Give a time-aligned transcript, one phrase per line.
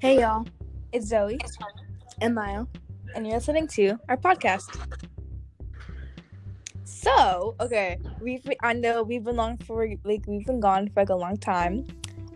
[0.00, 0.46] Hey y'all,
[0.92, 1.38] It's Zoe,
[2.20, 2.64] and Maya.
[3.14, 4.68] and you're listening to our podcast.
[6.84, 11.08] So, okay, we've I know we've been long for like we've been gone for like
[11.10, 11.86] a long time,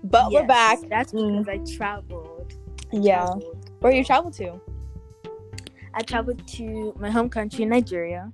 [0.04, 0.78] but we're back.
[0.88, 1.44] That's Mm.
[1.44, 2.54] because I traveled.
[2.92, 3.26] I Yeah.
[3.26, 3.70] traveled.
[3.80, 4.60] Where you travel to?
[5.94, 8.32] I traveled to my home country, Nigeria.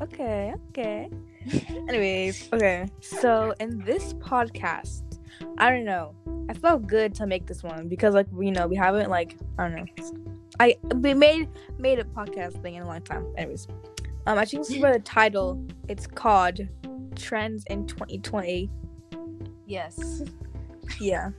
[0.00, 1.10] Okay, okay.
[1.88, 2.88] Anyways, okay.
[3.00, 5.02] So in this podcast,
[5.58, 6.14] I don't know.
[6.48, 9.68] I felt good to make this one because like we know we haven't like I
[9.68, 9.86] don't know.
[10.60, 11.48] I we made
[11.78, 13.26] made a podcast thing in a long time.
[13.36, 13.66] Anyways,
[14.26, 15.64] um, I think this is by the title.
[15.88, 16.60] It's called
[17.16, 18.70] Trends in 2020.
[19.66, 20.22] Yes.
[21.00, 21.30] Yeah.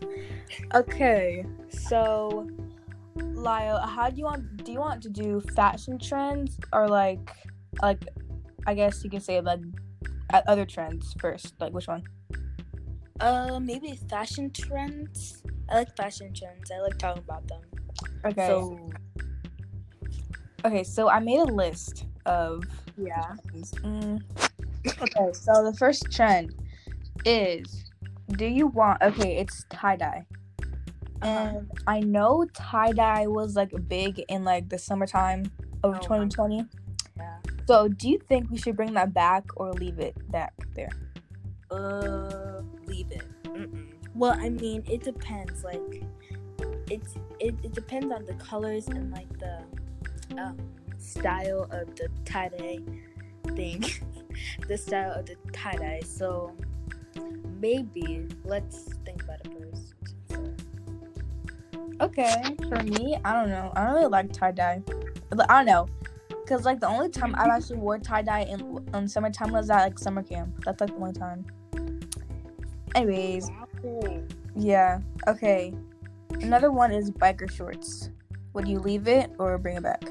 [0.73, 1.45] Okay.
[1.69, 2.49] So,
[3.15, 4.63] Lyle, how do you want?
[4.63, 7.29] Do you want to do fashion trends or like,
[7.81, 8.07] like,
[8.65, 9.59] I guess you can say like,
[10.47, 11.53] other trends first.
[11.59, 12.03] Like which one?
[13.19, 15.41] Uh, maybe fashion trends.
[15.69, 16.69] I like fashion trends.
[16.71, 17.61] I like talking about them.
[18.25, 18.47] Okay.
[18.47, 18.89] So
[20.65, 20.83] okay.
[20.83, 22.63] So I made a list of.
[22.97, 23.33] yeah.
[23.83, 24.21] Mm.
[24.85, 25.31] Okay.
[25.33, 26.55] So the first trend
[27.25, 27.85] is,
[28.33, 29.01] do you want?
[29.01, 30.25] Okay, it's tie dye.
[31.21, 31.29] Uh-huh.
[31.29, 35.45] And I know tie dye was like big in like the summertime
[35.83, 36.65] of Oh 2020.
[37.17, 37.37] Yeah.
[37.67, 40.91] So, do you think we should bring that back or leave it back there?
[41.71, 42.54] Uh.
[44.13, 45.63] Well, I mean, it depends.
[45.63, 46.03] Like,
[46.89, 49.63] it's it, it depends on the colors and like the
[50.37, 50.57] um
[50.97, 52.79] style of the tie dye
[53.55, 53.83] thing,
[54.67, 56.01] the style of the tie dye.
[56.05, 56.55] So
[57.59, 59.93] maybe let's think about it first.
[62.01, 63.71] Okay, for me, I don't know.
[63.75, 64.81] I don't really like tie dye.
[65.49, 65.87] I don't know,
[66.47, 69.83] cause like the only time I've actually wore tie dye in in summertime was at
[69.83, 70.63] like summer camp.
[70.65, 71.45] That's like the only time.
[72.95, 73.51] Anyways,
[74.55, 74.99] yeah.
[75.27, 75.73] Okay.
[76.41, 78.09] Another one is biker shorts.
[78.53, 80.03] Would you leave it or bring it back?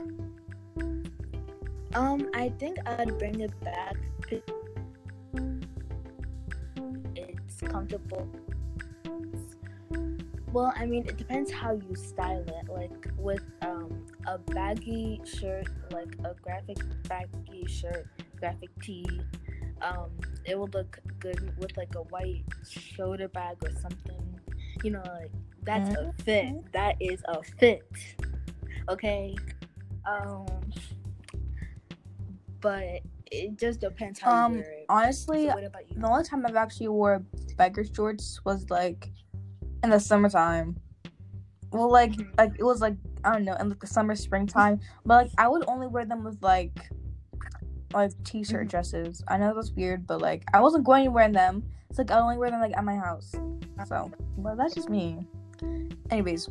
[1.95, 3.97] Um, I think I'd bring it back.
[7.17, 8.29] It's comfortable.
[10.53, 12.69] Well, I mean, it depends how you style it.
[12.69, 16.79] Like with um a baggy shirt, like a graphic
[17.09, 18.07] baggy shirt,
[18.39, 19.21] graphic tee,
[19.83, 20.11] um,
[20.45, 24.41] it would look good with like a white shoulder bag or something.
[24.83, 25.31] You know, like
[25.63, 26.73] that's a fit.
[26.73, 27.83] That is a fit.
[28.89, 29.35] Okay.
[30.07, 30.47] Um,
[32.61, 34.87] but it just depends how Um, you wear it.
[34.89, 36.01] Honestly, So what about you?
[36.01, 37.23] the only time I've actually wore
[37.57, 39.11] biker shorts was like
[39.83, 40.77] in the summertime.
[41.73, 42.39] Well, like Mhm.
[42.39, 45.49] like it was like I don't know in like the summer springtime, but like I
[45.49, 46.89] would only wear them with like
[47.95, 48.71] like t-shirt Mhm.
[48.71, 49.23] dresses.
[49.29, 51.63] I know that's weird, but like I wasn't going to wear them.
[51.91, 53.35] It's like I only wear them like at my house.
[53.87, 55.27] So, well, that's just me.
[56.11, 56.49] Anyways,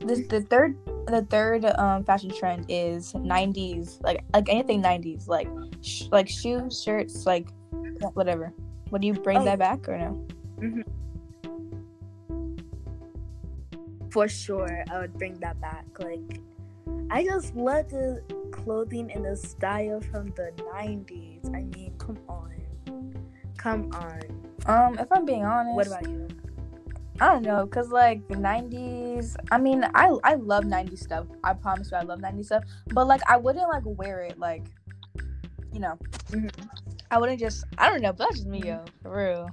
[0.00, 5.48] this the third the third um fashion trend is 90s like like anything 90s like
[5.82, 7.48] sh- like shoes shirts like
[8.14, 8.52] whatever
[8.90, 9.44] would you bring Oh.
[9.44, 10.26] that back or no
[14.10, 15.86] For sure, I would bring that back.
[16.00, 16.40] Like,
[17.10, 18.20] I just love the
[18.64, 21.46] clothing and the style from the '90s.
[21.54, 22.52] I mean, come on,
[23.56, 24.20] come on.
[24.66, 26.28] um if i'm being honest What about you?
[27.20, 31.52] i don't know because like the 90s i mean i i love 90s stuff i
[31.52, 34.62] promise you i love 90s stuff but like i wouldn't like wear it like
[35.72, 35.98] you know
[36.30, 36.50] Mhm.
[37.10, 39.48] i wouldn't just i don't know but that's just me yo for real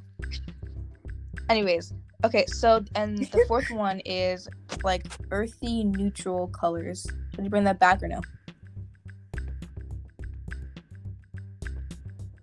[1.50, 1.94] anyways
[2.24, 4.48] okay so and the fourth one is
[4.84, 8.22] like earthy neutral colors would you bring that back or no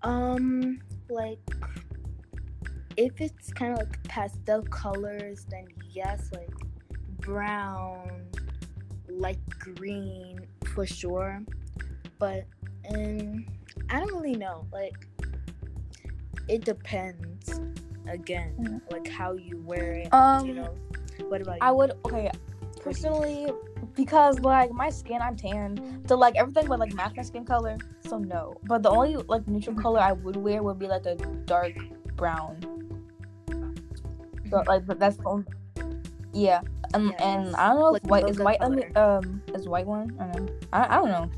[0.04, 1.38] Um, like,
[2.96, 6.50] if it's kind of like pastel colors, then yes, like
[7.20, 8.08] brown,
[9.08, 11.42] light green for sure.
[12.18, 12.44] But
[12.94, 13.46] um,
[13.90, 14.66] I don't really know.
[14.72, 15.08] Like,
[16.48, 17.60] it depends.
[18.06, 18.92] Again, Mhm.
[18.92, 20.12] like how you wear it.
[20.12, 20.74] um you know.
[21.28, 21.58] What about you?
[21.62, 22.30] i would okay
[22.84, 23.48] personally
[23.96, 26.02] because like my skin i'm tan.
[26.06, 27.78] So like everything would like match my skin color.
[28.00, 28.60] So no.
[28.64, 31.16] But the only like neutral color i would wear would be like a
[31.46, 31.72] dark
[32.16, 32.60] brown.
[34.50, 35.46] So like but that's the only
[36.32, 36.60] yeah.
[36.92, 37.20] And Yes.
[37.22, 40.14] and i don't know if Like white is white mean, um is white one?
[40.20, 40.52] I don't know.
[40.72, 41.30] I, I don't know.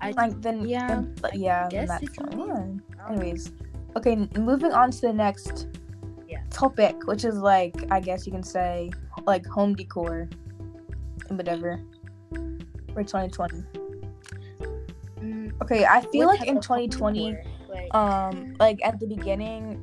[0.00, 2.28] I like then yeah, then, like, yeah guess that's one.
[2.28, 3.06] I don't know.
[3.08, 3.52] anyways.
[3.96, 5.81] Okay moving on to the next Yeah.
[6.52, 8.90] Topic which is like i guess you can say
[9.26, 10.28] like home decor
[11.28, 11.80] and whatever
[12.92, 13.64] for 2020
[15.22, 17.36] Mm, okay i feel like in 2020?
[17.68, 19.78] Like, um like at the beginning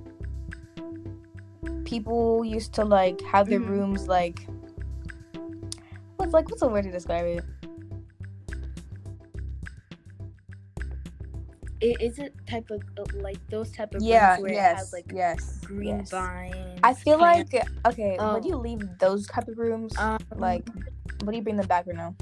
[1.86, 3.70] people used to like have their Mhm.
[3.70, 4.46] rooms like
[6.18, 7.44] what's like what's a word to describe it?
[11.82, 14.92] I- Is it type of uh, like those type of Yeah, rooms where it has
[14.92, 16.12] like yes, green yes.
[16.12, 16.80] vines?
[16.84, 17.54] I feel plants?
[17.54, 18.34] like okay, Oh.
[18.34, 19.98] would you leave those type of rooms?
[19.98, 20.68] um, like,
[21.24, 22.16] what do you bring them back or no?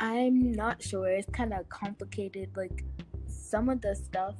[0.00, 1.08] I'm not sure.
[1.08, 2.50] It's kind of complicated.
[2.56, 2.84] Like
[3.26, 4.36] some of the stuff,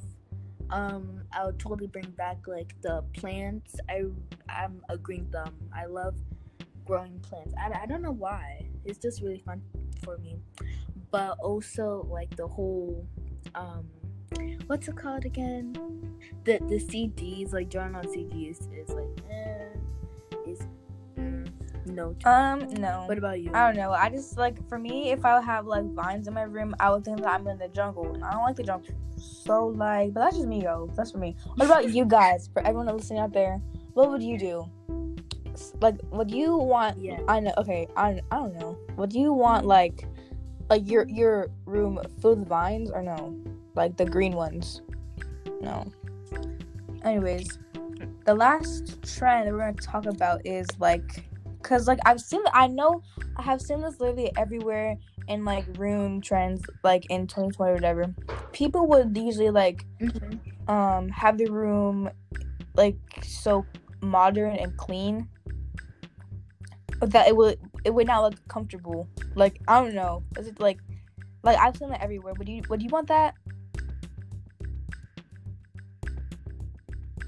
[0.69, 2.47] um, I would totally bring back.
[2.47, 3.75] Like the plants.
[3.89, 4.03] I
[4.49, 5.53] I'm a green thumb.
[5.73, 6.15] I love
[6.85, 7.53] growing plants.
[7.59, 8.67] I, I don't know why.
[8.85, 9.61] It's just really fun
[10.03, 10.37] for me.
[11.15, 13.07] But also like the whole,
[13.55, 13.87] um,
[14.67, 15.71] what's it called again?
[16.43, 19.69] The the CDs like drawing on CDs is like eh,
[20.45, 20.67] is
[21.17, 21.49] mm,
[21.85, 22.13] no.
[22.25, 23.05] Um, no.
[23.07, 23.49] what about you?
[23.53, 23.93] I don't know.
[23.93, 26.91] I just like for me, if I would have like vines in my room, I
[26.91, 28.93] would think that I'm in the jungle, and I don't like the jungle.
[29.15, 30.91] So like, but that's just me, yo.
[30.97, 31.37] That's for me.
[31.55, 32.49] What about you guys?
[32.51, 33.61] For everyone listening out there,
[33.93, 34.69] what would you do?
[35.79, 37.01] Like, would you want?
[37.01, 37.19] Yeah.
[37.29, 37.53] I know.
[37.57, 38.77] Okay, I I don't know.
[38.97, 40.05] Would you want like,
[40.69, 43.35] like your your room filled with vines or no?
[43.75, 44.81] Like the green ones?
[45.61, 45.91] No.
[47.03, 47.59] Anyways,
[48.25, 51.25] the last trend that we're gonna talk about is like
[51.65, 53.01] Cause like I've seen, I know
[53.37, 54.97] I have seen this literally everywhere
[55.27, 58.13] in like room trends, like in 2020 or whatever.
[58.51, 60.69] People would usually like Mhm.
[60.69, 62.07] um have the room
[62.75, 63.65] like so
[64.03, 65.27] modern and clean,
[67.11, 69.07] that it would it would not look comfortable.
[69.35, 70.79] Like I don't know, is it like
[71.43, 72.33] like I've seen that everywhere?
[72.37, 73.35] Would you would you want that?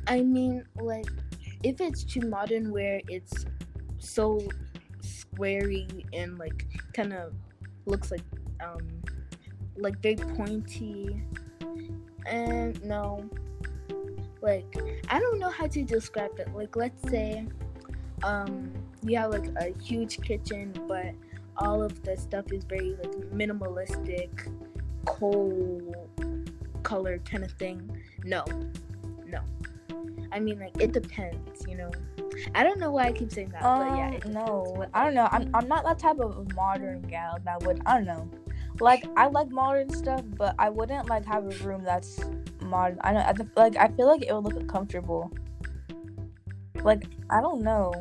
[0.08, 1.08] I mean, like,
[1.64, 3.46] if it's too modern where it's
[4.00, 4.40] so
[5.02, 7.34] squarey and like kind of
[7.86, 8.22] looks like
[8.64, 8.88] um
[9.76, 11.22] like very pointy,
[12.26, 13.30] and no,
[14.42, 14.76] like
[15.10, 16.54] I don't know how to describe it.
[16.56, 17.46] Like, let's say
[18.24, 18.72] um
[19.04, 21.14] you have like a huge kitchen, but
[21.58, 24.30] all of the stuff is very like minimalistic,
[25.06, 26.10] coal
[26.84, 27.80] color kind of thing.
[28.24, 28.44] No,
[29.26, 29.40] no.
[30.32, 31.92] I mean, like it depends, you know.
[32.54, 34.20] I don't know why I keep saying that, but yeah.
[34.26, 35.28] Um, no, I don't know.
[35.32, 37.82] I'm I'm not that type of modern gal that would.
[37.86, 38.30] I don't know.
[38.80, 42.20] Like I like modern stuff, but I wouldn't like have a room that's
[42.62, 43.00] modern.
[43.02, 43.24] I don't.
[43.58, 45.32] I, like I feel like it would look uncomfortable.
[46.84, 47.94] Like I don't know.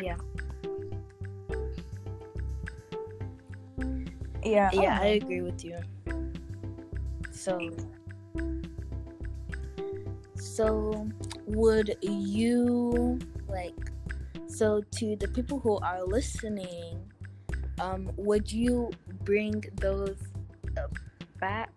[0.00, 0.16] Yeah,
[4.44, 4.70] Yeah.
[4.72, 5.78] I yeah, I agree with you.
[7.30, 7.58] So,
[10.36, 11.08] so
[11.46, 13.18] would you
[13.48, 13.74] like?
[14.46, 17.00] So to the people who are listening,
[17.80, 18.90] um, would you
[19.24, 20.18] bring those
[20.76, 20.88] uh,
[21.40, 21.72] back?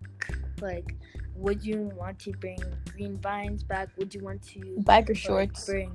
[0.61, 0.93] Like,
[1.37, 2.57] would you want to bring
[2.91, 3.89] green vines back?
[3.97, 5.65] Would you want to biker like, shorts.
[5.65, 5.91] bring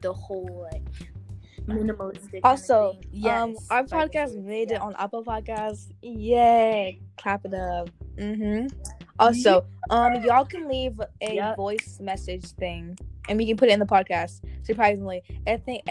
[0.00, 0.82] the whole like
[1.66, 2.30] minimalistic?
[2.30, 3.26] kind of Also, thing?
[3.28, 4.76] um, our podcast made yeah.
[4.76, 5.90] it on Apple Podcasts.
[6.02, 7.00] Yay!
[7.16, 7.90] Clap it up.
[8.16, 8.66] Mm-hmm.
[9.18, 11.56] Also, um, y'all can leave a Yep.
[11.56, 12.98] voice message thing,
[13.28, 14.40] and we can put it in the podcast.
[14.62, 15.82] Surprisingly, I think,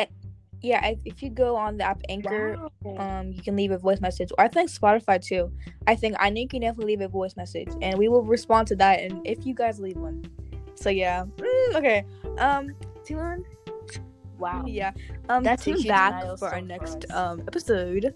[0.64, 2.98] yeah, if, if you go on the app Anchor, Wow.
[3.20, 5.52] um, you can leave a voice message, or I think Spotify too.
[5.88, 8.68] I think I know you can definitely leave a voice message, and we will respond
[8.70, 9.02] to that.
[9.02, 10.24] And if you guys leave one,
[10.76, 12.06] so yeah, Mm, okay.
[12.40, 12.74] Um,
[13.06, 13.44] Tilan,
[14.40, 14.64] wow.
[14.66, 14.92] yeah.
[15.30, 18.14] Um, That's tune back for our milestone for next um episode.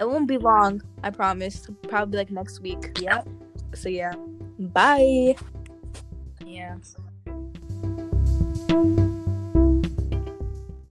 [0.00, 1.68] It won't be long, I promise.
[1.88, 2.98] Probably like next week.
[3.00, 3.28] Yep.
[3.74, 4.12] So yeah,
[4.58, 5.36] bye.
[6.44, 6.76] Yeah.